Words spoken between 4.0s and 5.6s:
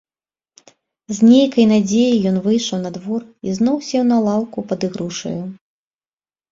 на лаўку пад ігрушаю.